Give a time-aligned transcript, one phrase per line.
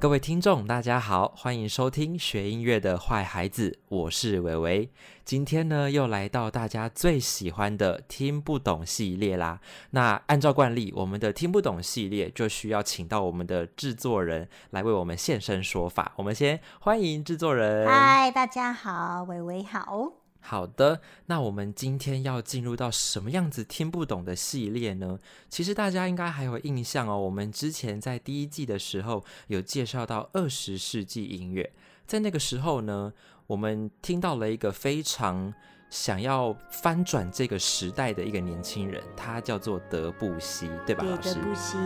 [0.00, 4.88] 各位听众，大家好，欢迎收听学音乐的坏孩子，我是伟伟。
[5.26, 9.60] 今天呢，又来到大家最喜欢的听不懂系列啦。
[9.90, 16.12] 那按照惯例，我们的听不懂系列就需要请到我们的制作人来为我们现身说法。
[16.16, 17.86] 我们先欢迎制作人。
[17.86, 20.19] 嗨，大家好，伟伟好。
[20.40, 25.18] 好的，那我们今天要进入到什么样子听不懂的系列呢？
[25.48, 31.72] 其实大家应该还有印象哦，我们之前在第一季的时候有介绍到二十世纪音乐，
[32.06, 33.12] 在那个时候呢，
[33.46, 35.54] 我们听到了一个非常。
[35.90, 41.04] 想要翻转这个时代的一个年轻人，他叫做德布西，对吧？
[41.20, 41.76] 对，德布西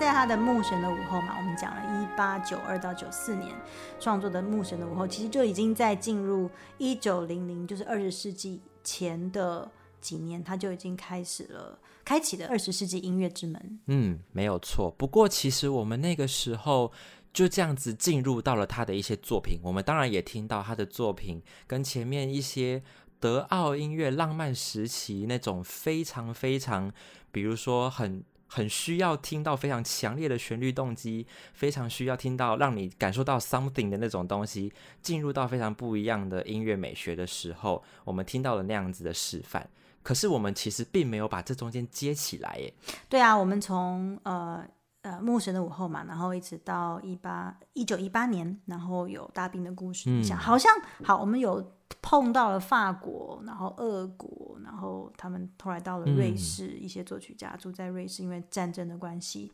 [0.00, 3.54] 在他的《牧神的午后》嘛，我们讲了一八九二到九四年
[4.00, 9.70] 创作的《牧神的午后》，其实就已经在进入一九零零，就是二十世纪前的
[10.00, 13.80] 几年，他就已经开始了开启了二十世纪音乐之门。
[13.88, 14.90] 嗯，没有错。
[14.96, 16.90] 不过，其实我们那个时候
[17.34, 22.82] 就这样子进入到了他的一些作品，我们当然也听到他的作品跟前面一些。
[23.18, 26.92] 德奥音乐浪漫时期那种非常非常，
[27.30, 39.68] 比如说很很需要听到非常强烈的旋律动机，非常需要听到让你感受到 something 的那种东西，进入到非常不一样的音乐美学的时候，我们听到了那样子的示范。
[40.02, 42.72] 可是我们其实并没有把这中间接起来耶。
[43.08, 44.64] 对啊，我们从呃
[45.02, 51.72] 呃牧神的午后嘛，然后一直到一八一九一八年，然后有大兵的故事，嗯，好像好，我们有。
[52.02, 59.50] 碰到了法国，然后俄国，然后他们后来到了瑞士，一些作曲家住在瑞士，因为战争的关系，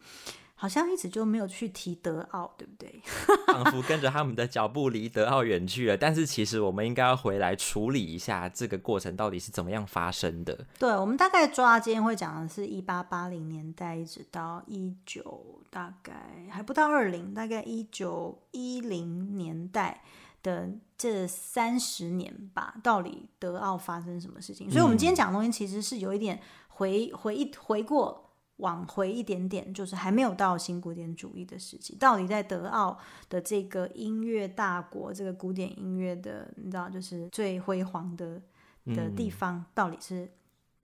[0.54, 3.02] 好像一直就没有去提德奥，对不对？
[3.48, 5.96] 仿佛跟着他们的脚步离德奥远去了。
[5.96, 10.66] 但是其实我们应该要回来处理一下这个过程到底是怎么样发生的。
[10.78, 20.02] 对，我们大概抓今天会讲的是一八八零年代一直到一九，大概还不到二零，大概一九一零年代。
[20.42, 24.70] 的这三十年吧，到底德奥发生什么事情？
[24.70, 31.96] 所以，我们今天讲的东西其实是有一点回回一回过往回一点点，就是还没有到新古典主义的时期。
[31.96, 32.98] 到底在德奥
[33.28, 38.42] 的这个音乐大国，这个古典音乐的，你知道，就是最辉煌的
[38.86, 40.30] 的地方，到底是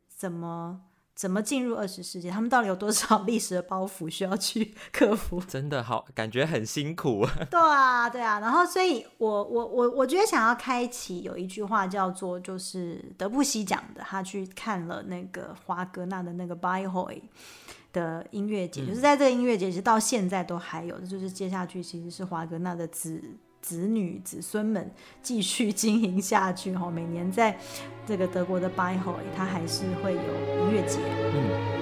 [0.08, 0.82] 怎么？
[1.18, 2.30] 怎么进入二十世纪？
[2.30, 5.40] 他们到底有多少历史的包袱需要去 克服？
[5.40, 7.26] 真的好，感觉很辛苦。
[7.50, 8.38] 对啊，对啊。
[8.38, 17.20] 然后，所以我我我我觉得想要开启有一句话叫做，就是德布西讲的，他去看了那个华格纳的那个 b i h o y
[17.92, 23.20] 的音乐节，就是在这个音乐节，其实到现在都还有的，就是接下去其实是华格纳的子。
[23.60, 24.90] 子女子孙们
[25.22, 27.58] 继续经营下去哈， 每年在
[28.06, 30.98] 这个德国的拜会，它还是会有音乐节。
[31.34, 31.78] 嗯。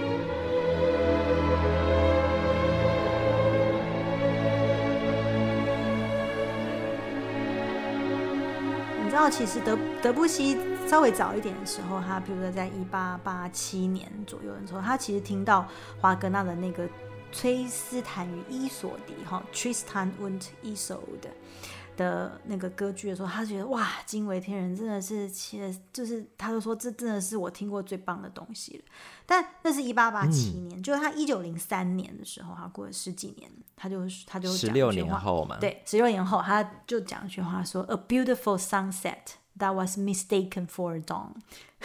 [9.04, 15.66] 你知道，其实德德布西稍微早一点的时候，他比如说在一八八七年左右的时候，他其实听到
[16.00, 16.84] 华格纳的那个
[17.32, 21.00] 《崔斯坦与伊索迪》哈，《Tristan und Isolde》。
[21.96, 28.84] 的那个歌剧的时候，他觉得哇，惊为天人，真的是，其实就是他就说这真的是我听过最棒的东西了。
[29.24, 41.30] 但那是一八八七年，就是他一九零三年的时候，他过了十几年，他就他就十六年后嘛，对，十六年后他就讲一句话说：“A beautiful sunset。” That was mistaken for dawn。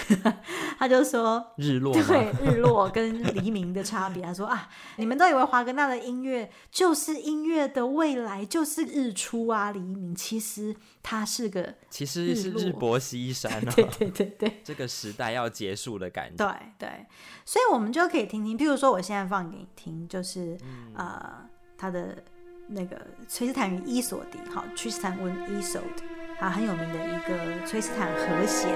[0.78, 4.24] 他就说日落对日落跟黎明的差别。
[4.24, 10.16] 他说啊，你们都以为华格纳的音乐就是音乐的未来，就是日出啊黎明。
[10.16, 13.64] 其实它是个，其实是日薄西山。
[13.76, 16.46] 对对对对，这个时代要结束的感觉。
[16.46, 16.56] 对
[16.88, 17.06] 对，
[17.46, 20.58] 所以我们就可以听听，譬如说我现在放给你听，就是
[20.94, 21.48] 呃
[21.78, 22.24] 他的
[22.68, 26.21] 那个崔斯坦与伊索迪，好，Tristan and Isolde。
[26.42, 28.72] 啊，很有名的一个崔斯坦和弦，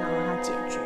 [0.00, 0.80] 然后它解决。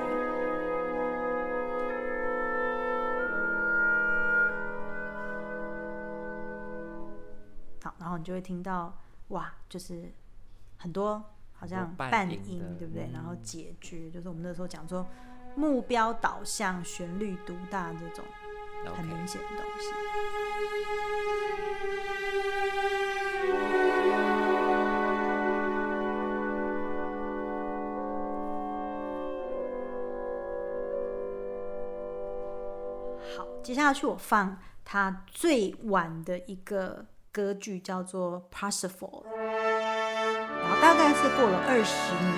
[7.81, 8.93] 好，然后你就会听到，
[9.29, 10.13] 哇，就是
[10.77, 13.09] 很多好像半音，对不对？
[13.13, 15.07] 然后解决，就是我们那时候讲说
[15.55, 18.25] 目标导向、旋律独大这种
[18.97, 21.06] 很明显的东西。
[33.67, 42.33] 接下去我放他最晚的一个歌剧，叫做《Parsifal》，然后大概是过了二十年。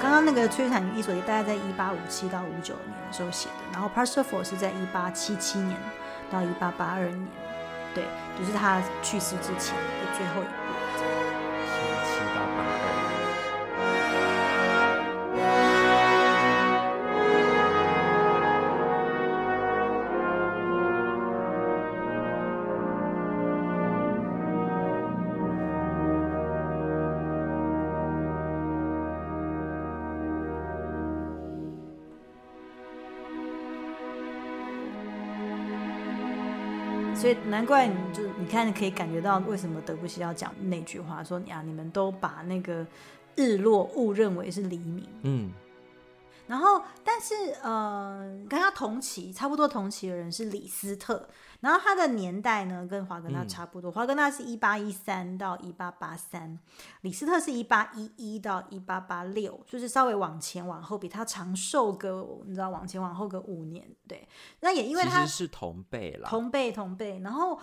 [0.00, 5.76] 刚刚那个《摧残与伊索》大概在一八五七到五九年的时候写的，然后《Parsifal》是在一八七七年
[6.30, 7.28] 到一八八二年
[7.92, 8.04] 对，
[8.38, 10.87] 就是他去世之前的最后一部。
[37.18, 42.86] 所以难怪你就你看可以感觉到为什么德布西要讲那句话，说呀你们都把那个
[43.34, 45.04] 日落误认为是黎明。
[45.22, 45.50] 嗯，
[46.48, 51.28] 然后，但是呃，跟他同期差不多同期的人是李斯特，
[51.60, 56.58] 然后他的年代呢跟华格纳差不多，华格纳是一八一三到一八八三，
[57.02, 64.26] 李斯特是一八一一到一八八六，就是稍微往前往后，比他长寿个你知道往前往后个五年，对，
[64.60, 66.28] 那也因为他是同辈啦。
[66.28, 67.58] 同辈同辈，然后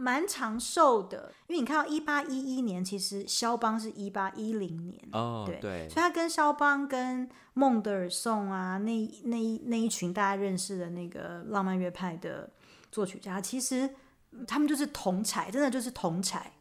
[0.00, 12.50] 蛮长寿的，因为你看到一八一一年，其实肖邦是一八一零年，哦，对对，所以他跟肖邦、跟孟德尔颂啊，那那一那一群大家认识的那个浪漫乐派的
[12.90, 13.88] 作曲家，其实
[14.32, 16.52] 嗯他们就是同才，真的就是同才。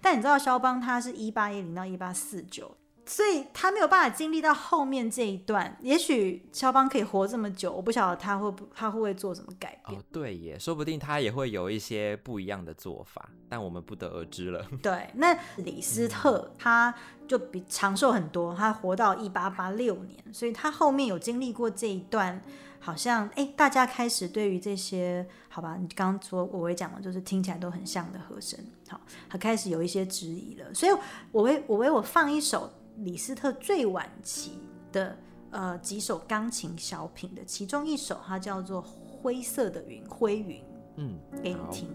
[0.00, 2.76] 但你知道肖邦他是一八一零到一八四九，
[3.08, 5.76] 所以他没有办法经历到后面这一段。
[5.80, 9.98] 也许肖邦可以活这么久，我不晓得他会不他会不会做什么改变。
[9.98, 14.64] 哦，对耶，说不定他也会有一些不一样的做法，但我们不得而知了。
[14.82, 16.94] 对，那李斯特他
[17.26, 22.42] 就比长寿很多，他活到一八八六年，所以他后面有经历过这一段，
[22.78, 28.58] 好像哎，大家开始对于这些，好吧，你刚刚说我会讲的，就是听起来都很像的和声，
[28.88, 29.00] 好，
[29.30, 30.92] 他开始有一些质疑了，所以
[31.32, 34.60] 我为我为我放一首李斯特最晚期
[34.92, 35.16] 的
[35.50, 40.62] 呃几首钢琴小品的其中一首，它叫做《灰色的云》，灰云。
[40.96, 41.88] 嗯，给你听，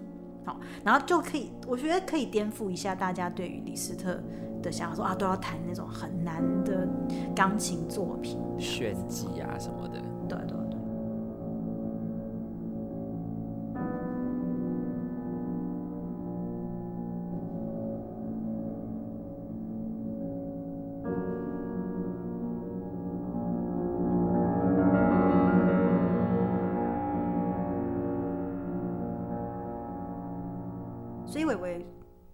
[0.46, 4.18] 好，然后就可以，我觉得可以颠覆一下大家对于李斯特
[4.62, 6.88] 的想法，说啊都要弹那种很难的
[7.36, 10.02] 钢琴作品，炫技啊什么的。
[10.30, 10.58] 对对
[31.34, 31.84] 所以伟伟，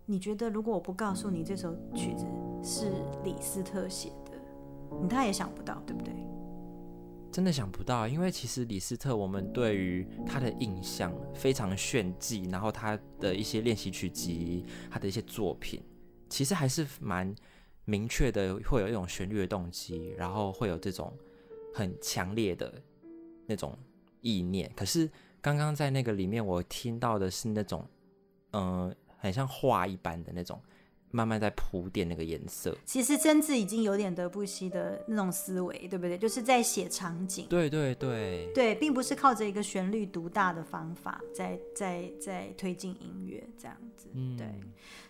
[0.05, 2.25] 你觉得如果我不告诉你这首曲子
[2.61, 2.91] 是
[3.23, 4.33] 李斯特写的，
[5.01, 6.13] 你他也想不到，对不对？
[7.31, 15.81] 真的想不到，因为其实李斯特，我们对于他的印象非常炫技，然后他的一些练习曲集，他的一些作品，
[16.27, 17.33] 其实还是蛮
[17.85, 21.17] 明确的，会有一种旋律的动机，然后会有这种
[21.73, 22.69] 很强烈的
[23.45, 23.79] 那种
[24.19, 24.69] 意念。
[24.75, 25.09] 可是
[25.39, 27.87] 刚刚在那个里面，我听到的是那种，
[28.51, 30.61] 嗯、很像画一般的那种，
[31.11, 32.75] 慢慢在铺垫那个颜色。
[32.85, 36.17] 其实真治已经有点德布西的那种思维，对不对？
[36.17, 44.07] 就是在写场景，对对对，对，并不是靠着一个旋律独大的方法在在在推进音乐这样子。
[44.13, 44.47] 嗯，对，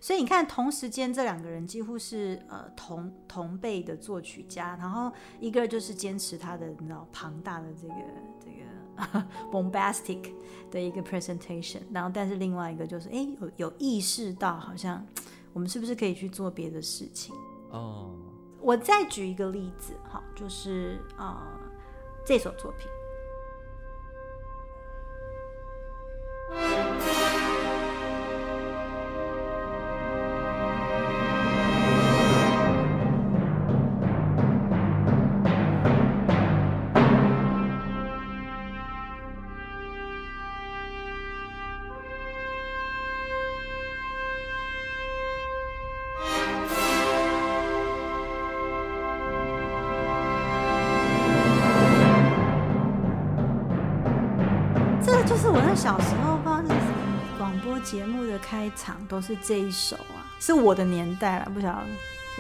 [0.02, 7.94] 所以你看，同时间这两个人几乎是呃同同辈的作曲家，然后一个就是坚持他的你知道庞大的这个
[8.40, 8.69] 这个
[9.52, 10.32] bombastic
[10.72, 15.06] 的一个 presentation，然后但是另外一个就是哎有有意识到好像
[15.54, 17.34] 我们是不是可以去做别的事情。
[17.72, 18.12] 哦，
[18.62, 21.38] 我再举一个例子，哈，就是呃
[22.26, 22.88] 这首作品。
[59.22, 61.84] 是这一首啊，是我的年代了，不晓得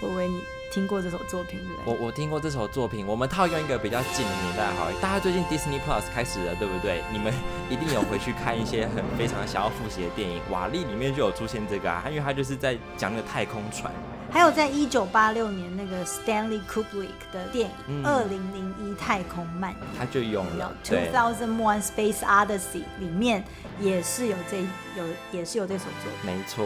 [0.02, 0.40] 我以为你
[0.72, 1.94] 听过这首作品对不对？
[1.94, 7.04] 我我听过这首作品，我们套用一个比较近的年代好，大家最近 Disney Plus 开始了，对不对？
[7.12, 7.34] 你们
[7.70, 13.92] 一定有回去看一些很非常想要复习的电影，《瓦力》里面就有出现这个啊，因为它就是在讲那个太空船。
[14.32, 19.78] 还有在一九八六年那个 Stanley Kubrick 的电影嗯《二零零一太空漫游》。
[19.98, 23.44] 它就用了，Two，Thousand One Space Odyssey 里面
[23.80, 24.60] 也是有这
[24.96, 26.66] 有也是有这首作品，没错，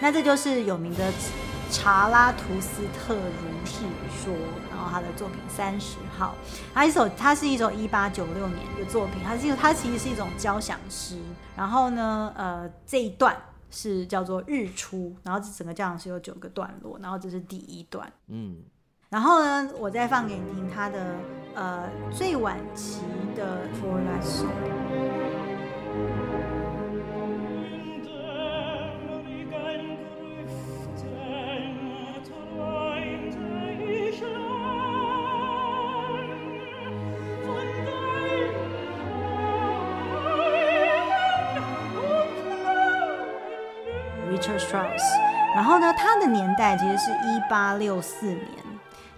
[0.00, 1.12] 那这就是有名的
[1.70, 3.80] 查拉图斯特如是
[4.22, 4.34] 说，
[4.70, 6.34] 然后他的作品三十号，
[6.74, 11.16] 它一首它是一首一八九六年的作品，它是一它其实是一种交响诗，
[11.56, 13.36] 然后呢，呃，这一段
[13.70, 18.10] 是叫做日出，然后这整个教堂是有九个段落，然后这是第一段。
[18.28, 18.58] 嗯，
[19.08, 21.16] 然后呢，我再放给你听他的
[21.54, 23.00] 呃最晚期
[23.34, 25.25] 的 For That Song。
[46.96, 48.48] 实是一八六四年，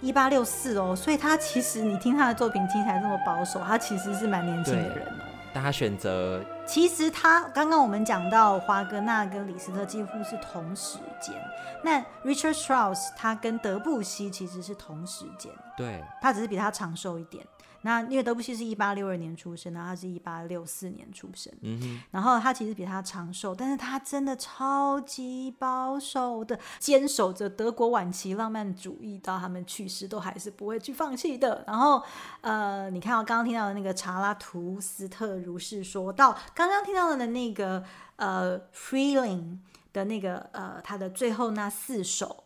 [0.00, 5.25] 一八六四哦，所以他其实你听他的作品听起来这么保守，他其实是蛮年轻的人哦。
[5.52, 11.35] 但他选择其实他刚刚我们讲到华格纳跟李斯特几乎是同时间，
[11.82, 17.47] 那 Richard Strauss 他跟德布西其实是同时间，对他只是比他长寿一点。
[17.82, 31.64] 那因为德布西是一八六二年出生，然后他是一八六四年出生，嗯哼，然后他其实比他长寿，但是他真的超级保守的，坚守着德国晚期浪漫主义，到他们去世都还是不会去放弃的。
[31.66, 32.02] 然后，
[32.40, 37.85] 呃，你看我刚刚听到的那个查拉图斯特如是说到，刚刚听到的那个
[38.16, 39.58] 呃 Freeling
[39.92, 42.44] 的那个呃他的最后那四首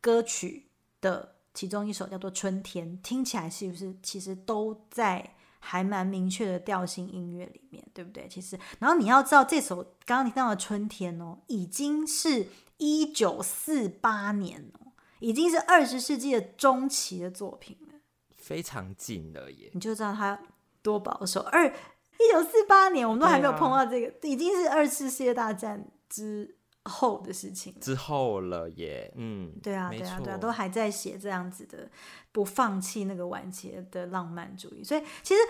[0.00, 0.66] 歌曲
[1.00, 1.36] 的。
[1.54, 8.26] 其中一首叫做《春天》，听起来是不是其实都在还蛮明确的调性音乐里面，对不对？
[8.28, 18.00] 其实，然后你要知道，这首刚刚听到的《春天》哦，已经是一九四八年哦，已经是二十世纪的中期的作品了，
[18.36, 19.70] 非常近了耶。
[19.74, 20.38] 你就知道它
[20.82, 21.40] 多保守。
[21.42, 26.56] 二一九四八年，我们都还没有碰到这个，已经是二次世界大战之。
[26.84, 31.88] 后的事情之后了耶，嗯，对啊，对啊，对啊，都还在写这样子的，
[32.32, 34.82] 不放弃那个晚节的浪漫主义。
[34.82, 35.40] 所以其实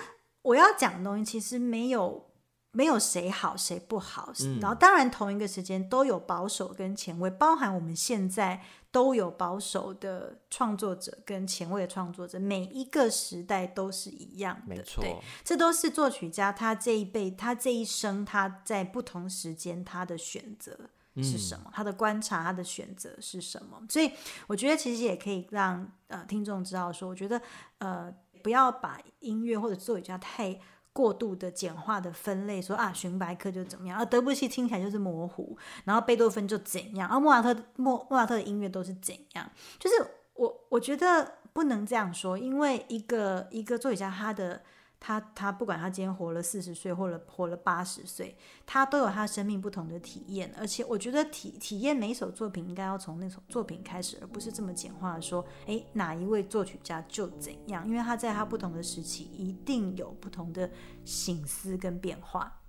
[0.43, 2.29] 我要讲的东西，其实没有
[2.73, 4.31] 没有谁好谁不好。
[4.61, 14.75] 然后当然同一个时间都有保守跟前卫，包含我们现在都有保守的创作者跟前卫的创作者，每一个时代都是一样的。
[14.75, 15.03] 没错，
[15.43, 20.79] 这都是作曲家他这一辈他这一生他在不同时间他的选择。
[21.17, 21.71] 是什么？
[21.75, 23.83] 他的观察，他的选择是什么？
[23.89, 24.11] 所以
[24.47, 27.41] 我觉得其实也可以让呃听众知道说，我觉得
[27.79, 30.59] 呃不要把音乐或者作曲家太
[30.93, 39.51] 过度的简化的分类，说啊荀白克就怎么样，而德布西听起来就是模糊，然后贝多芬就怎样，而莫扎特莫莫扎特的音乐都是怎样？
[39.79, 39.97] 就是
[40.35, 44.63] 我我觉得不能这样说，因为一个一个作曲家他的。
[45.05, 50.55] 他他不管他今天活了四十岁，或者活了八十岁，他都有他生命不同的体验。
[50.57, 60.71] 而且我觉得体体验每一首作品，应该要从那首作品开始，而不是这么简化说，诶，哪一位作曲家就怎样，因为他在他不同的时期，一定有不同的
[61.05, 62.61] 醒思跟变化。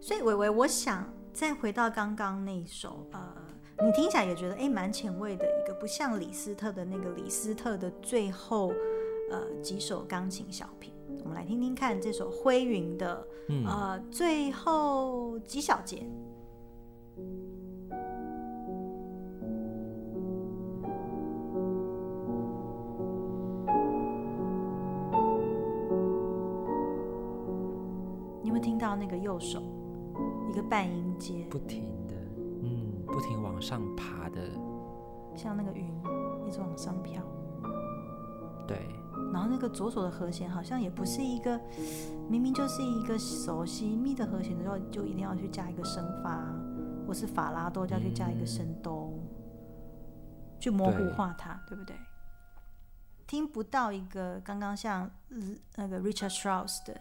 [0.00, 1.17] 所以，伟伟，我想。
[1.38, 3.32] 再回到刚刚那首，呃，
[3.86, 8.72] 你听起来也觉得哎，蛮前卫的一个，不像李斯特的那个李斯特的最后，
[9.30, 10.92] 呃，几首钢琴小品。
[11.22, 13.24] 我们来听听看这首灰云的，
[13.64, 16.04] 呃，最后几小节。
[31.18, 32.14] 阶，不停的，
[32.62, 34.50] 嗯，不停往上爬的，
[35.36, 35.86] 像那个云
[36.46, 37.22] 一直往上飘。
[38.66, 38.88] 对。
[39.32, 41.60] 然后那个左手的和弦好像也不是一个，
[42.30, 46.42] 明明就是一个熟悉咪的和弦的时候，就一定要去加一个升发，
[47.06, 49.12] 或是法拉多就要去加一个升哆，
[50.60, 51.96] 去模糊化它，对不对？
[53.26, 55.10] 听不到一个刚刚像
[55.76, 56.98] 那个 Richard Strauss 的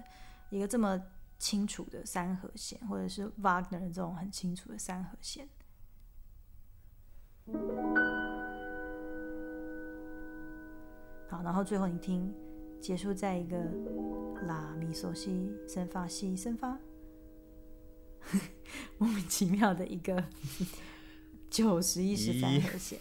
[0.49, 0.99] 一个这么。
[1.39, 5.47] 清楚的三和弦，或者是 Wagner 这种很清楚的三和弦。
[11.29, 12.33] 好，然后最后你听，
[12.81, 13.57] 结束在一个
[14.45, 16.79] 拉咪嗦西升发西升发，
[18.97, 20.23] 莫名其妙的一个
[21.49, 22.99] 九十一十三和弦。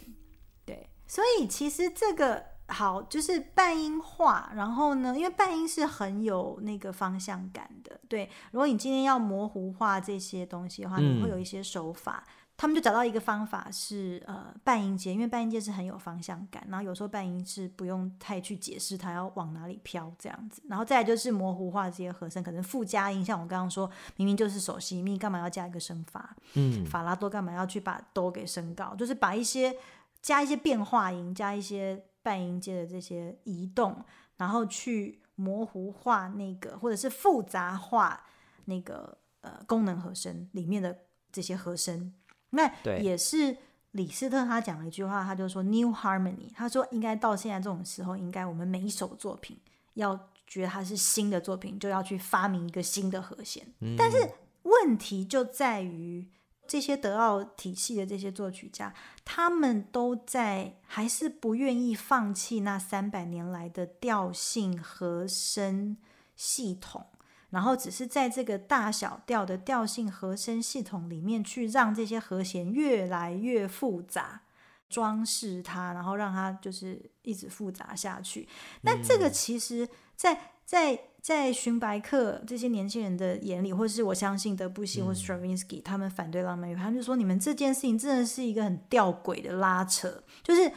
[0.65, 2.56] 对，所以其实这个。
[2.67, 8.29] 好，就是半音化，然后呢，因为半音是很有那个方向感的，对。
[8.51, 12.23] 如果你今天要模糊化这些东西的话，你会有一些手法。
[12.59, 20.59] 他们就找到一个方法是，呃，半音阶，因为半音阶是很有方向感，然后有时候半音是不用太去解释它要往哪里飘这样子。
[20.67, 26.35] 然后再来就是模糊化这些和声，可能附加音，像我刚刚说，明明就是手西咪，干嘛要加一个升法？
[26.55, 28.95] 嗯，法拉多干嘛要去把哆给升高？
[28.95, 29.77] 就是把一些
[30.23, 32.03] 加一些变化音，加一些。
[32.27, 34.03] 半音阶的这些移动，
[34.35, 38.25] 然后去模糊化那个或者是复杂化
[38.65, 42.13] 那个呃功能和声里面的这些和声。
[42.49, 42.69] 那
[42.99, 43.55] 也是
[43.91, 49.57] 李斯特他讲了一句话，他就说 “new harmony”，他说应该到现在这种时候，应该我们每一首作品
[49.93, 53.65] 要觉得它是新的作品，就要去发明一个新的和弦。
[53.97, 54.17] 但是
[54.63, 56.27] 问题就在于。
[56.67, 58.93] 这些德奥体系的这些作曲家，
[59.23, 65.97] 他们都在还是不愿意放弃那三百年来的调性和声
[66.35, 67.05] 系统，
[67.49, 74.41] 然后只是在这个大小调的调性和声系统里面去让这些和弦越来越复杂，
[74.89, 78.47] 装饰它，然后让它就是一直复杂下去。
[78.81, 80.33] 那这个其实，在
[80.65, 81.03] 在在
[81.51, 90.71] 荀白客这些年轻人的眼里，或是我相信德布西或 Stravinsky 他们反对浪漫乐，他们就说你们这件事情真的是一个很吊诡的拉扯，就是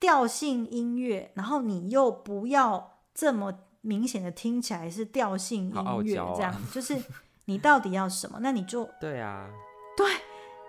[0.00, 7.00] 调性音乐，然后你又不要这么明显的听起来是调性音乐，这样就是
[7.44, 8.38] 你到底要什么？
[8.40, 9.48] 那你就 对啊，
[9.96, 10.06] 对，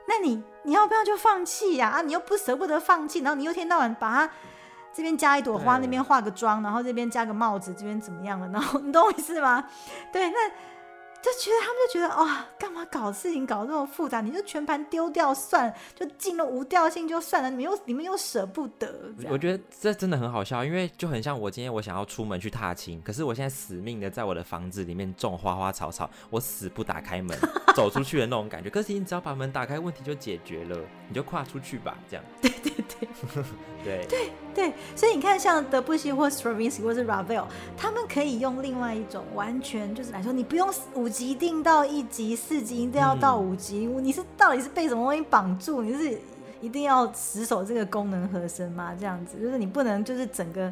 [0.08, 1.90] 那你你要不要就放弃呀？
[1.90, 4.34] 啊，你又不舍不得放弃，然后你又天到晚把它。
[4.96, 8.48] 这边加一朵花，那边化个妆，然后这边加个帽子，这边怎么样了？
[8.48, 9.68] 然后你懂我意思吗？
[10.14, 10.50] 对，那
[11.22, 14.22] 就觉得他们就觉得哇，干嘛搞事情搞这么复杂？
[14.22, 19.12] 你就全盘丢掉算，就进了无调性就算了，你们又你们又舍不得。
[19.28, 27.38] 我觉得这真的很好笑，因为就很像我今天我想要出门去踏青，可是我现在死命的在我的房子里面种花花草草，我死不打开门
[27.76, 28.70] 走出去的那种感觉。
[28.70, 30.78] 可是你只要把门打开，问题就解决了，
[31.10, 32.24] 你就跨出去吧，这样。
[32.42, 33.08] 对 对对。
[33.84, 34.32] 对对对，
[34.96, 43.86] 所以你看，像德布西或 Stravinsky 或是 Ravel，他们可以用另外一种完全就是来说，你不用五级定到一级、四级，一定要到五级。
[43.86, 45.82] 你是到底是被什么东西绑住？
[45.82, 46.20] 你是
[46.62, 48.96] 一定要死守这个功能和声吗？
[49.00, 50.72] 这样子，就是你不能就是整个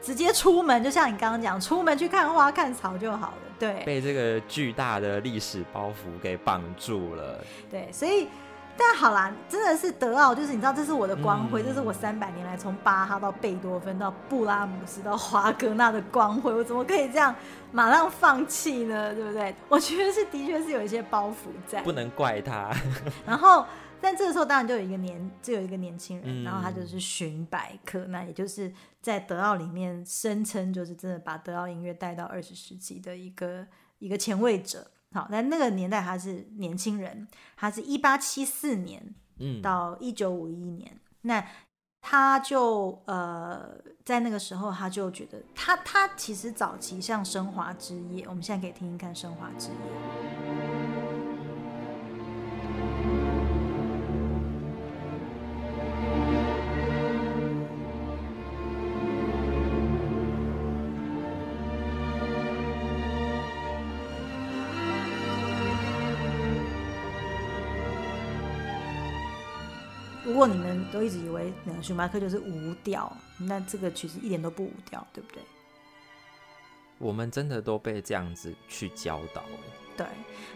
[0.00, 3.34] 直接出门，就像你刚刚讲，出门去看花看草就好了。
[3.58, 7.44] 对，被这个巨大的历史包袱给绑住了。
[7.70, 8.28] 对，所以。
[8.76, 17.34] 但好啦，真的是德奥，就是你知道，这是我的光辉，这是我三百年来从巴哈到贝多芬到布拉姆斯到华格纳的光辉，我怎么可以这样
[17.70, 19.14] 马上放弃呢？
[19.14, 19.54] 对不对？
[19.68, 21.34] 我觉得是的确是有一些包袱
[21.66, 22.74] 在，不能怪他。
[23.26, 23.66] 然后，
[24.00, 33.66] 但这个时候当然就有一个年，就有一个年轻人，然后他就是荀白克，那也就是在德奥里面声称就是真的把德奥音乐带到二十世纪的一个
[33.98, 34.86] 一个前卫者。
[35.12, 41.44] 好，那那个年代他是年轻人，他是一八七四年，嗯，到一九五一年，那
[42.00, 49.74] 他就呃，在那个时候他就觉得，他他其实早期像《升华之夜》，我们现在可以听听看《升华之夜》。
[70.92, 75.42] 都一直以为那个舒马克就是无调，那这个曲子一点都不无调，对不对？
[76.98, 79.42] 我们真的都被这样子去教导。
[79.96, 80.06] 对，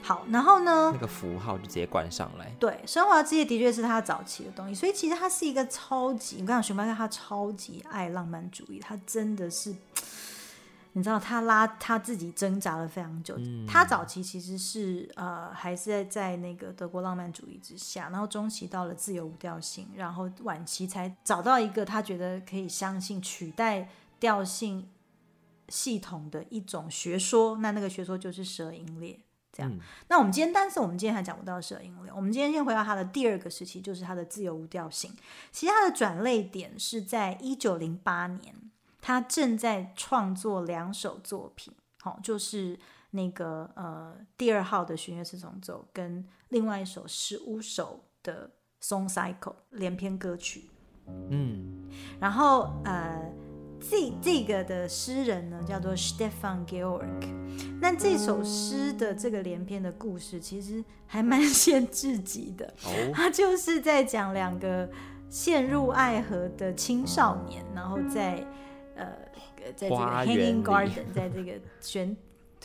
[0.01, 0.91] 好，然后呢？
[0.95, 2.55] 那个符号就直接灌上来。
[2.59, 9.75] 对，《升华之夜》的确是他早期的东西，所以其实他是一个超级，我跟你讲，舒马克他超级爱浪漫主义，他真的是。
[10.97, 13.39] 你知道他拉他自己挣扎了非常久。
[13.69, 24.89] 他早期其实是呃还是在在那个德国浪漫主义之下，然后中期到了自由无调性，然后晚期才找到一个他觉得可以相信取代调性
[25.69, 27.59] 系统的一种学说。
[27.59, 29.21] 那那个学说就是十二音列。
[29.53, 29.71] 这样。
[30.09, 32.11] 那我们今天，但是我们今天还讲不到十二音列。
[32.11, 35.15] 我们今天先回到他的第二个时期，就是他的自由无调性。
[35.53, 38.55] 其实他的转类点是在一九零八年。
[39.07, 42.77] 他正在创作两首作品，好，就是
[43.13, 48.51] 那个呃第二号的弦乐四重奏，跟另外一首十五首的
[48.83, 50.69] song cycle 连篇歌曲。
[51.31, 51.89] 嗯，
[52.19, 53.31] 然后呃
[53.81, 57.33] 这这个的诗人呢叫做 Stefan Georg，
[57.81, 62.75] 那这首诗的这个连篇的故事其实还蛮 限制级的，
[63.15, 64.91] 他就是在讲两个
[65.31, 68.45] 陷入爱河的青少年，然后在
[68.97, 69.17] 呃，
[69.77, 72.17] 在这个 Hanging Garden，在这个选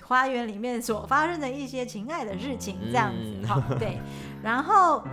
[0.01, 3.99] 花园里面所发生的一些情爱的事情，这样子，哈，对。
[4.41, 5.03] 然后，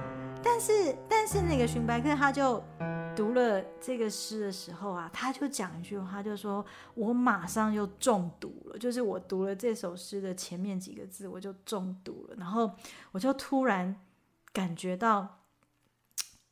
[0.43, 2.63] 但是，但是那个寻白客他就
[3.17, 12.71] 读了这个诗的时候啊，他就讲一句话，就说我马上就中毒了，就是我读了这首诗的前面几个字，我就中毒了，然后
[13.13, 13.97] 我就突然
[14.53, 15.38] 感觉到。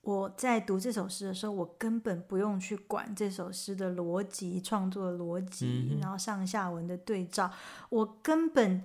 [0.06, 7.50] 我在读这首诗的时候，我根本不用去管这首诗的逻辑、创作的逻辑，然后上下文的对照。
[7.88, 8.84] 我根本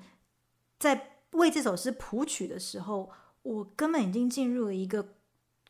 [0.80, 3.12] 在为这首诗谱曲的时候，
[3.44, 5.10] 我根本已经进入了一个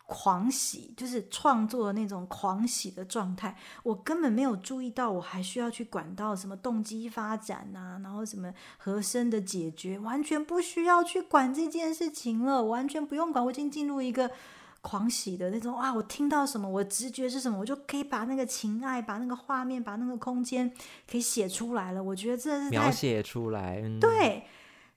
[0.06, 3.58] 狂喜，就是创作的那种狂喜的状态。
[3.84, 13.44] 我根本没有注意到，我还需要去管到什么动机发展啊，然后什么和声的解决，完全不需要去管这件事情了，完全不用管。
[13.44, 14.32] 我已经进入一个。
[14.82, 15.94] 狂喜的那种啊！
[15.94, 20.74] 我听到什么，我直觉是什么，我就可以把那个情爱、把那个画面、把那个空间
[21.10, 22.04] 可以写出来了。
[22.04, 23.82] 我觉得这是描写出来。
[24.00, 24.44] 对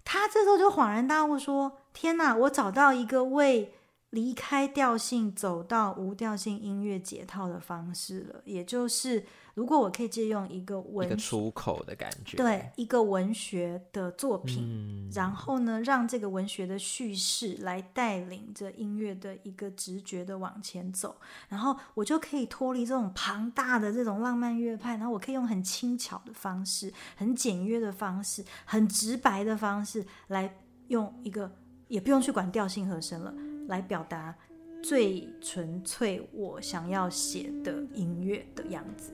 [0.04, 2.34] 他这时候就恍然大悟，说：“天哪！
[2.34, 3.74] 我找到一个为
[4.14, 9.24] 离开调性走到无调性音乐解套的方式了，也就是。”
[9.54, 21.14] 如果我可以借用一个文一个出口的感觉，对一个文学的作品，然后呢，让这个文学的叙事来带领着音乐的一个直觉的往前走，
[21.48, 30.52] 然后我就可以脱离这种庞大的这种浪漫乐派，然后我可以用很轻巧的方式、很简约的方式、很直白的方式来
[30.88, 31.48] 用一个
[31.86, 33.32] 也不用去管调性和声了，
[33.66, 34.34] 来表达
[34.82, 39.12] 最纯粹我想要写的音乐的样子。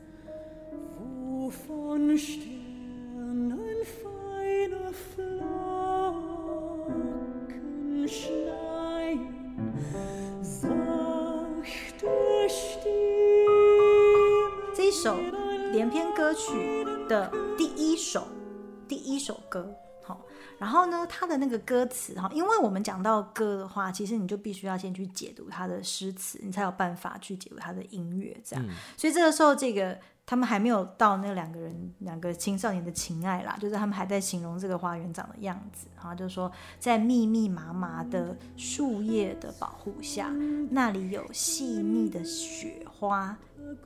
[14.75, 15.17] 这一首
[15.73, 18.27] 连篇歌曲的第一首，
[18.89, 19.80] 第一首歌。
[20.11, 20.27] 好，
[20.59, 28.37] 然后呢，他的那个歌词哈，因为我们讲到歌的话，其实你就必须要先去解读他的诗词，你才有办法去解读他的音乐。
[28.45, 28.65] 这样，
[28.97, 29.99] 所以这个时候这个。
[30.27, 40.29] 他们还没有到那两个人两个青少年的情爱啦，就是他们还在形容这个花园长的样子啊，就是说在密密麻麻的树叶的保护下，
[40.71, 43.37] 那里有细腻的雪花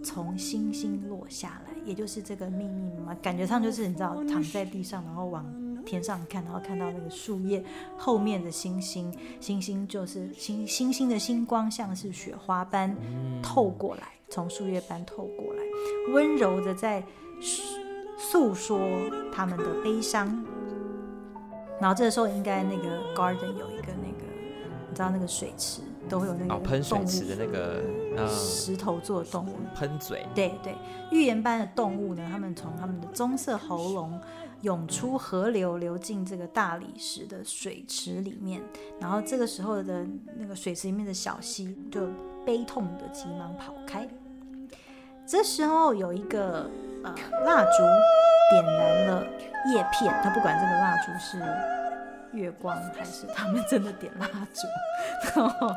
[0.03, 5.47] 从星星落下来，也就是这个密密麻麻，感觉上就是你知道躺在地上，然后往
[5.85, 7.63] 天上看，然后看到那个树叶
[7.97, 12.97] 后面的星星，星星就是星星星的星光像是雪花般
[13.43, 14.09] 透过来。
[14.31, 15.63] 从树叶般透过来，
[16.13, 17.05] 温柔的在
[18.19, 18.81] 诉说
[19.33, 20.45] 他们的悲伤。
[21.81, 24.25] 然后这个时候，应该那个 garden 有一个那个，
[24.89, 30.27] 你知道那个水池都会有那个喷水池的那个石头做的动物喷嘴。
[30.35, 30.75] 对对，
[31.13, 34.19] 预言般的动物呢，他们从他们的棕色喉咙
[34.65, 38.63] 涌出河流，流进这个大理石的水池里面。
[38.99, 40.07] 然后这个时候的
[40.39, 42.09] 那个水池里面的小溪就
[42.45, 44.09] 悲痛的急忙跑开。
[45.27, 46.69] 这时候有一个
[47.03, 47.83] 呃蜡烛
[48.51, 49.27] 点燃了
[49.73, 54.67] 叶片，他不管这个蜡烛是月光还是他们真的点蜡烛，
[55.35, 55.71] 然后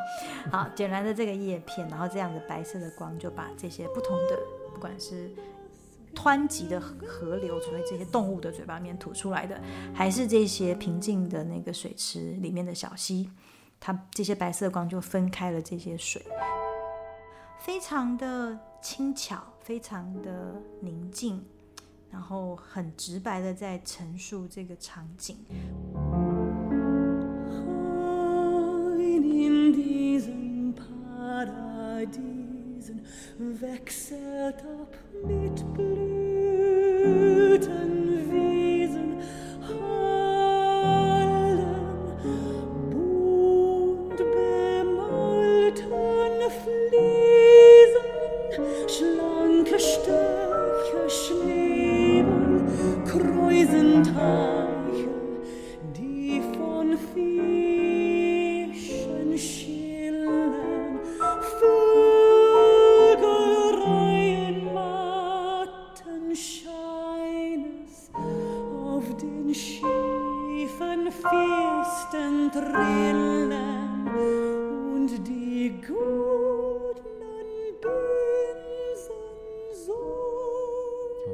[0.51, 4.37] 好点燃了这个叶片，然后这样的白色的光就把这些不同的，
[4.73, 5.29] 不管是
[6.17, 9.61] 湍急的河流，从这些动物的嘴巴里面吐出来的，
[9.93, 13.29] 还是这些平静的那个水池里面的小溪，
[13.79, 16.21] 它这些白色光就分开了这些水，
[17.59, 18.57] 非常的。
[18.79, 21.43] 轻巧，非常的宁静，
[22.11, 25.35] 然后很直白的在陈述这个场景。
[32.87, 33.01] Felsen
[33.61, 37.07] wechselt ab mit Blüten.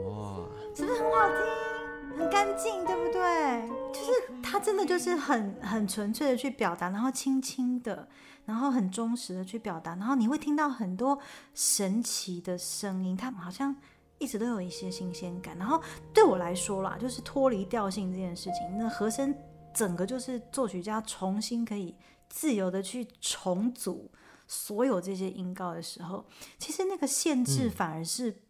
[0.07, 3.67] 哇是不是很好听很干净对不对？
[3.91, 8.07] 就是他真的就是很很纯粹的去表达然后轻轻的
[8.45, 11.19] 然后很忠实的去表达然后你会听到很多
[11.53, 13.75] 神奇的声音他好像
[14.19, 15.57] 一直都有一些新鲜感。
[15.57, 15.81] 然后
[16.13, 19.35] 对我来说啦，就是脱离调性这件事情，那和声
[19.73, 21.95] 整个就是作曲家重新可以
[22.29, 24.11] 自由的去重组
[24.47, 26.25] 所有这些音高的时候，
[26.57, 28.41] 其实那个限制反而是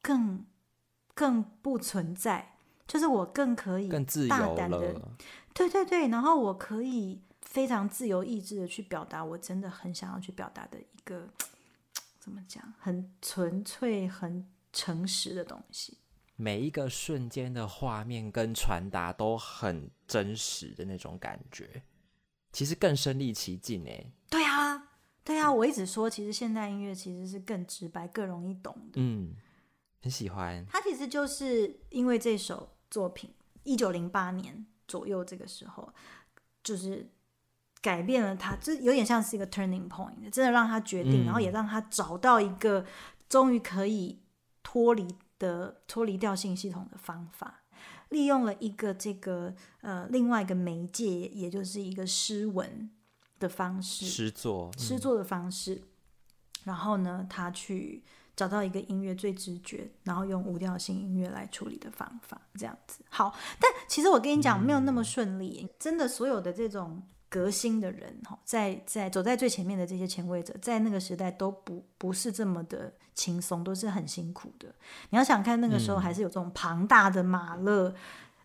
[0.00, 0.44] 更
[1.14, 4.68] 更不存在，就是我更可以更自由的。
[5.52, 11.28] 对对对，然后我可以非常自由意志的去表达我真的很想要去表达的一个
[12.18, 15.96] 怎么讲，很纯粹、很诚实的东西。
[16.36, 21.82] 每一个瞬间的画面跟传达都很真实的那种感觉，
[22.52, 24.04] 其实更身临其境哎。
[24.28, 24.88] 对啊，
[25.22, 28.94] 对啊，我一直说，其实现代音乐其实是更直白、更容易懂的。
[28.94, 29.36] 嗯，
[30.02, 30.66] 很喜欢。
[30.68, 33.32] 他其实就是因为这首作品，
[33.62, 35.94] 一九零八年左右这个时候，
[36.64, 37.08] 就是
[37.80, 42.84] 改变了他，这有点像是一个 turning point，真的让他决定，嗯然后也让他找到一个
[43.28, 44.20] 终于可以
[44.64, 45.06] 脱离
[45.38, 47.60] 的脱离调性系统的方法。
[48.10, 52.90] 利用了一个这个呃另外一个媒介，也就是一个诗文
[53.40, 55.82] 的方式，诗作，嗯诗作的方式，
[56.64, 58.04] 然后呢，他去
[58.36, 63.02] 找到一个音乐最直觉，然后用无调性音乐来处理的方法，这样子。
[63.08, 65.68] 好，但其实我跟你讲，没有那么顺利。
[65.78, 67.02] 真的，所有的这种
[67.34, 74.68] 革新的人，哈，在在走在最前面的这些前卫者，在那个时代都不不是这么的轻松，都是很辛苦的。
[75.10, 77.92] 你要想看那个时候，还是有这种庞大的马勒。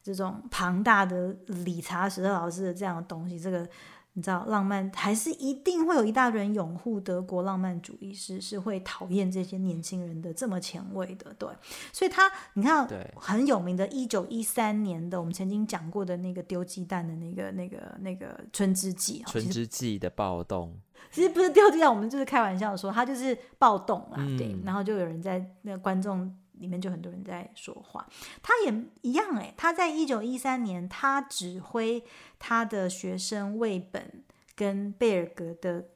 [0.02, 3.67] 这种庞大的理查史特劳斯的这样的东西，这个
[4.13, 11.48] 你知道，浪漫还是一定会有一大堆人拥护德国浪漫主义，是是会讨厌这些年轻人的这么前卫的，对。
[11.93, 20.78] 所以他你看很有名的，一九一三年的我们曾经讲过的那个丢鸡蛋的那个那个那个春之祭，春之祭的暴动，
[21.12, 24.54] 其实不是丢鸡蛋，我们就是开玩笑说，他就是暴动啦，对。
[24.54, 28.08] 嗯然后就有人在那个观众里面就很多人在说话，
[28.43, 32.04] 他也一样哎、他在一九一三年，他指挥
[32.38, 34.24] 他的学生魏本
[34.56, 35.89] 跟贝尔格的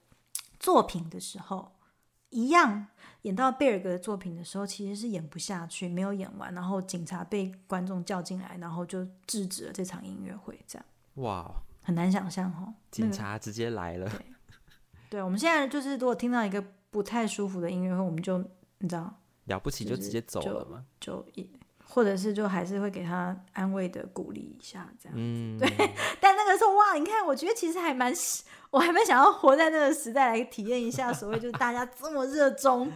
[0.59, 1.73] 作品的时候，
[2.29, 2.87] 一样
[3.23, 11.51] 演到贝尔格的作品的时候，其实是演不下去，没有演完，然后警察被观众叫进来，然后就制止了这场音乐会，这样哇，
[11.83, 12.73] 很难想象哦。
[12.89, 14.09] 警察直接来了，
[15.09, 18.37] 对，我们现在就是如果听到一个不太舒服的音乐会，我们就
[18.79, 19.19] 你知道。
[19.45, 20.85] 了不起就直接走了嘛。
[20.99, 21.49] 就一，
[21.83, 25.17] 或者是就还是会给他安慰的鼓励一下这样。
[25.17, 25.57] 嗯，
[26.19, 28.13] 但那个时候哇，你看，我觉得其实还蛮，
[28.71, 32.91] 我还蛮想要活在那个时代来体验一下所谓就是大家这么热衷。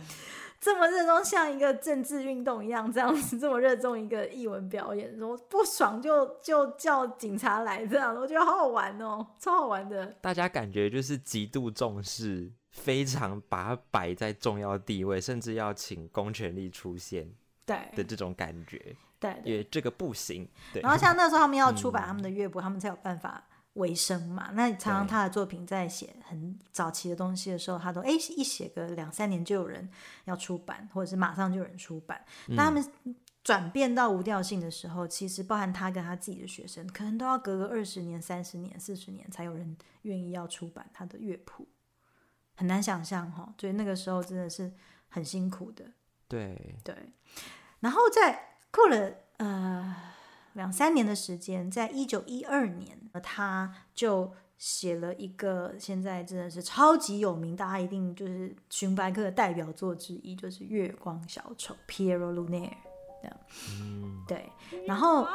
[0.59, 10.07] 这么热衷，像一个政治运动一样，这样子这么热衷一个艺文表演，然后不爽就就叫警察来，这样我觉得好好玩哦，超好玩的。
[10.19, 17.31] 大家感觉就是极度重视，非常把它摆在重要地位，甚至要请公权力出现
[17.65, 18.77] 对的对这种感觉，
[19.19, 19.51] 对对。
[19.51, 20.49] 因为这个不行。
[20.73, 23.43] 对，然后像那时候他们要出版他们的乐谱，他们才有办法
[23.77, 24.51] 为生嘛。
[24.53, 29.89] 那常常他的作品在写很早期的东西的时候，他都哎一写个两三年就有人
[30.25, 32.23] 要出版，或者是马上就有人出版。
[32.49, 41.65] 但他们转变到无调性的时候，其实包含他跟他自己的学生，可能都要隔个二十年、三十年、四十年才有人愿意要出版他的乐谱，
[42.55, 43.53] 很难想象哈。
[43.57, 44.73] 所以那个时候真的是
[45.07, 45.85] 很辛苦的。
[46.27, 46.93] 对，对，
[47.79, 49.95] 然后在过了呃
[50.57, 62.73] 两三年的时间，在一九一二年，呃他就写了一个现在真的是超级有名，大家一定就是寻白克的代表作之一，就是《月光小丑》（Piero Lunaire）
[63.21, 63.37] 这样。
[63.79, 64.51] 嗯，对，
[64.87, 65.27] 然后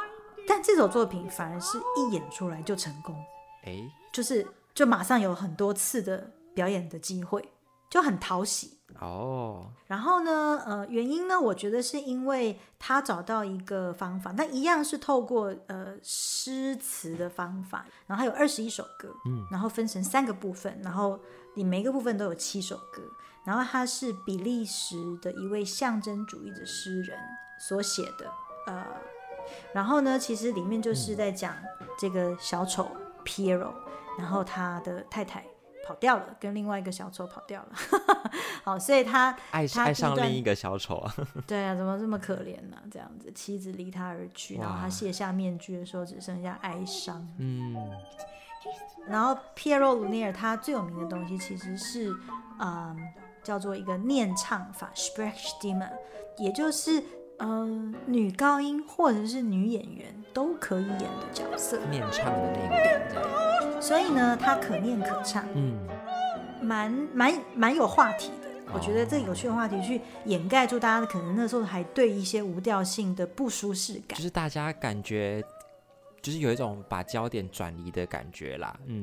[0.48, 3.14] 但这首作品反而是一演出来就成功，
[3.62, 3.78] 哎，
[4.12, 7.48] 就是就马上有很多次的表演的机会，
[7.88, 8.76] 就很讨喜。
[9.00, 21.18] 哦，然后呢，呃，原因呢，我觉得是因为他找到一个方法，那一样是透过呃诗词的方法，然后还有二十一首歌，嗯，然后分成三个部分，然后
[21.54, 23.02] 你每个部分都有七首歌，
[23.44, 27.18] 然后他是比利时的一位象征主义的诗人
[27.58, 28.30] 所写的，
[28.66, 28.84] 呃，
[29.72, 31.54] 然后呢，其实里面就是在讲
[31.98, 32.88] 这个小丑
[33.24, 33.72] Piero，
[34.18, 35.44] 然后他的太太。
[35.84, 37.68] 跑掉了，跟另外一个小丑跑掉了。
[38.64, 41.14] 好，所以他爱上另一个小丑啊，
[41.46, 47.26] 对啊，怎么这么可怜呢、这样子，妻子离他而去，然后他卸下面具的时候，只剩下哀伤。
[47.38, 47.76] 嗯，
[49.08, 52.14] 然后 Piero Lunaire 他最有名的东西其实是，
[52.60, 52.96] 嗯，
[53.42, 55.90] 叫做一个念唱法 （Sprechstimme），
[56.38, 57.02] 也就是
[57.38, 57.66] 呃
[58.06, 61.80] 女高音或者是女演员都可以演的角色。
[61.90, 63.28] 念唱的那个点这样，
[63.82, 65.76] 所以呢，他可念可唱，嗯，
[66.62, 68.48] 蛮蛮蛮有话题的。
[68.72, 74.16] 我觉得这个有趣的话题去掩盖住大家可能那时候还对一些无调性的不舒适感。
[74.16, 74.22] 就。
[74.22, 75.44] 是大家感觉
[76.22, 79.02] 就是有一种把焦点转移的感觉啦，嗯，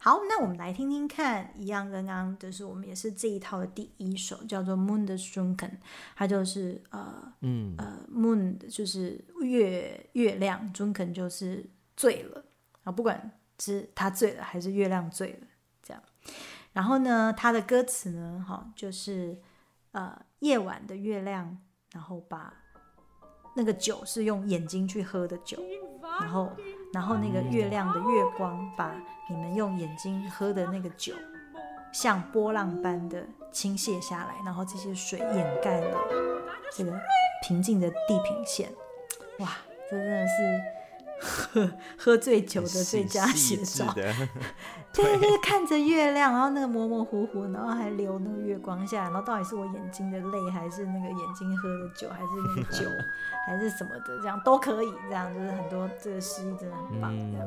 [0.00, 5.56] 好，那我们来听听看，一样刚刚就是我们也是这一套的第一首，叫做《Moon 的 Strunken》，
[6.16, 11.64] 它就是呃嗯，呃 Moon 就是月月亮，Strunken 就是
[11.96, 12.44] 醉了。
[12.82, 15.46] 啊，不管是他醉了还是月亮醉了
[15.82, 16.02] 这样。
[16.72, 19.40] 然后呢，他的歌词呢，哈，就是
[19.92, 21.58] 呃夜晚的月亮，
[21.92, 22.52] 然后把
[23.54, 25.58] 那个酒是用眼睛去喝的酒，
[26.20, 26.52] 然后
[26.92, 28.94] 然后那个月亮的月光把
[29.30, 31.14] 你们用眼睛喝的那个酒，
[31.92, 35.98] 像波浪般的倾泻下来，然后这些水掩盖了
[36.72, 36.92] 这个
[37.42, 38.70] 平静的地平线。
[39.38, 39.56] 哇，
[39.90, 40.62] 这真的是
[41.20, 43.94] 喝 喝醉酒的最佳写照。
[44.92, 52.88] 对，就是看着月亮，然后那个模模糊糊，然后还流那个月光下来，然后到底是我眼睛的泪，还是那个眼睛喝的酒，还是那个酒，
[53.46, 54.90] 还是什么的，这样都可以。
[55.08, 57.10] 这样就是很多这个诗意真的很棒。
[57.14, 57.46] 这样，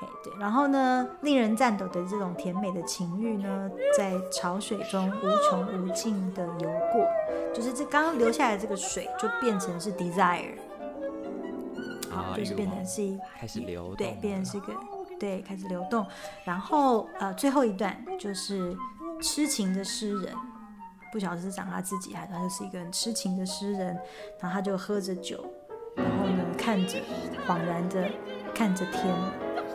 [0.00, 7.06] 哎对，然后呢，令人颤抖的这种甜美的情欲呢，在潮水中无穷无尽的游过，
[7.52, 10.54] 就是这刚刚流下来这个水就变成是 desire。
[12.36, 14.74] 就是变成是一开始流，对，变成是一个
[15.18, 16.06] 对，开始流动。
[16.44, 18.76] 然后呃，最后一段就是
[19.20, 20.34] 痴情的诗人，
[21.12, 23.98] 不晓得是讲他自己还是他就是一个很痴情的诗人。
[24.40, 25.44] 然后他就喝着酒，
[25.96, 26.98] 然后呢看着
[27.46, 28.10] 恍然的
[28.54, 29.14] 看着天，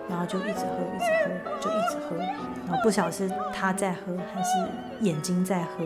[0.09, 2.17] 然后就一直喝，一直喝，就一直喝。
[2.67, 4.49] 然后不晓得是他在喝，还是
[5.01, 5.85] 眼睛在喝，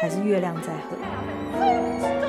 [0.00, 2.23] 还是月亮在喝。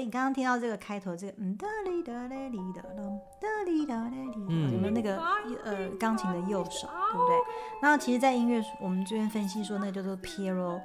[0.00, 5.16] 你刚刚听到这个开头，这个嗯哒哩哒哩哩哒啷哒哩哒哩哩，有没有那个
[5.64, 7.36] 呃钢琴的右手，对不对？
[7.82, 10.80] 那其实，在音乐我们这边分析说，那个叫做 Piero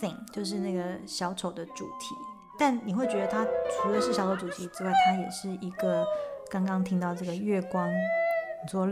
[0.00, 2.14] theme，就是那个小丑的主题。
[2.58, 3.46] 但你会觉得它
[3.82, 6.04] 除了是小丑主题之外，它也是一个
[6.50, 8.88] 刚刚听到这个月光，你说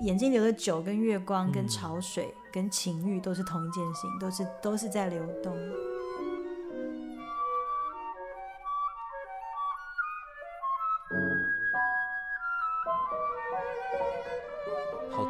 [0.00, 5.52] 眼睛流的酒跟月光跟潮水跟情欲都是同一件事情，都是都是在流动。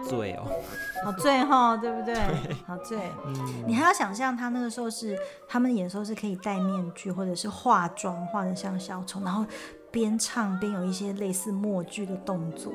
[0.09, 0.47] 醉哦，
[1.05, 2.17] 好醉哈，对不对？
[2.67, 2.99] 好醉。
[3.27, 9.45] 嗯，你还要想象他那个时候是，他们演的时候是可以戴面具，或者是化妆，化的像小丑，然后
[9.91, 12.73] 边唱边有一些类似默剧的动作，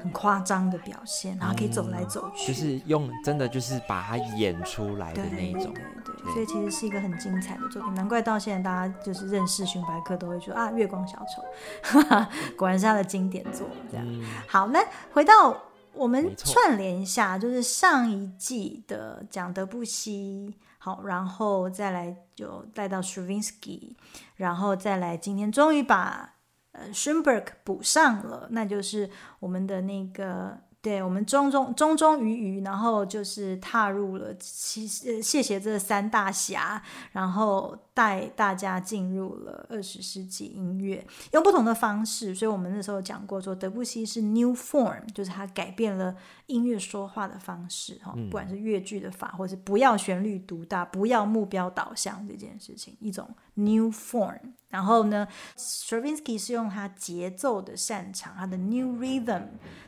[0.00, 5.72] 很夸张的表现，然后可以走来走去，就是用真的就是把它演出来的那种。
[6.04, 12.00] 对对，所以其实是一个很精彩的作品，难怪到现在大家就是认识寻白客都会说啊，月光小丑，
[12.56, 13.66] 果然是他的经典作。
[13.90, 14.06] 这样，
[14.46, 14.80] 好，那
[15.12, 15.56] 回到。
[15.98, 23.96] 我们串联一下，就是上一季的讲德布西，好，然后再来就带到 Stravinsky，
[24.36, 26.36] 然后再来今天终于把
[26.72, 30.58] 呃 Schoenberg 补上了，那就是我们的那个。
[30.80, 42.32] 对我们中中中中于于，然后就是踏入了其呃谢谢这三大侠，然后带大家进入了二十世纪音乐，用不同的方式。
[42.32, 46.14] 所以我们那时候讲过，说德布西是 new form，就是他改变了
[46.46, 54.38] 音乐说话的方式，哈，不管是乐句的法，或是不要旋律独大，不要目标导向这件事情，一种 new form。
[54.68, 59.42] 然后呢，Stravinsky 是用他节奏的擅长，他的 new rhythm，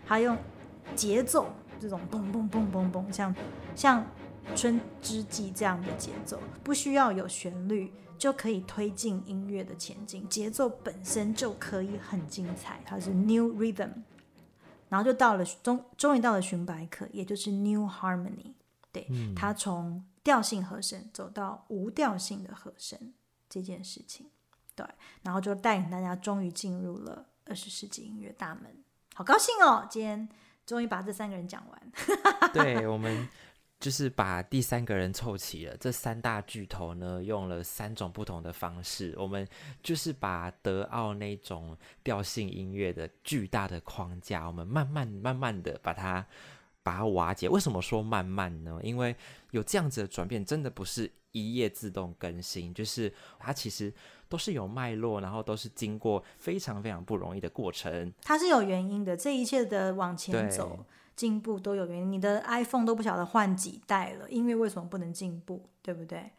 [0.05, 0.37] 他用。
[0.95, 1.47] 节奏
[1.81, 3.35] 这种嘣嘣嘣嘣嘣，像
[3.75, 4.07] 像
[4.55, 12.81] 春之祭这样的节奏，不需要有旋律就可以推进音乐的前进，节奏本身就可以很精彩。
[12.85, 13.91] 它是 new rhythm，
[14.89, 18.55] 然后就到了终终于到了寻白克，也就是 new harmony。
[18.93, 23.15] 对，它从调性和声走到无调性的和声
[23.49, 24.27] 这件事情，
[24.75, 24.85] 对，
[25.23, 28.83] 然后就带领大家终于进入了二十世纪音乐大门，
[29.15, 30.29] 好高兴哦，今天。
[30.67, 31.93] 终于把这三个人讲完，
[32.55, 33.29] 对我们
[33.81, 35.77] 就是把第三个人凑齐了。
[35.79, 39.47] 这三大巨头呢，用了三种不同的方式，我们
[39.83, 46.25] 就是把德奥那种调性音乐的巨大的框架，我们慢慢慢慢的把它
[46.83, 47.49] 把它瓦解。
[47.49, 48.79] 为什么说慢慢呢？
[48.83, 49.17] 因为
[49.51, 53.93] 有这样子的转变，真的不是一夜自动更新，就是它其实。
[54.31, 58.11] 都是有脉络，然后都是经过非常非常不容易的过程。
[58.23, 60.79] 它是有原因的，这一切的往前走、
[61.17, 62.13] 进步都有原因。
[62.13, 65.61] 你的 iPhone 都不晓得换几代了，音乐为什么不能进步？
[65.83, 66.31] 对不对？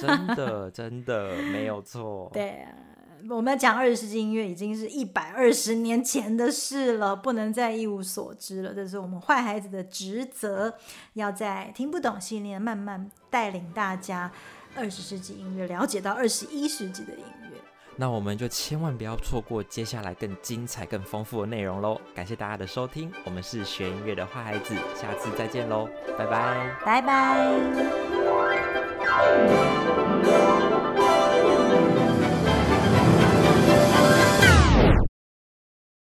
[0.00, 2.28] 真的，真的没有错。
[2.34, 2.66] 对，
[3.30, 8.74] 我们讲二十世纪音乐已经是一百二十年前的事了，不能再一无所知了。
[8.74, 10.74] 这是我们坏孩子的职责，
[11.12, 14.32] 要在听不懂系列慢慢带领大家。
[14.78, 17.48] 二十世纪音乐，了解到二十一世纪的音乐。
[17.96, 22.00] 那我们就千万不要错过接下来更精彩、更丰富的内容喽！
[22.14, 27.48] 感谢大家的收听，我们是学音乐的坏孩子，下次再见喽，拜拜，拜拜。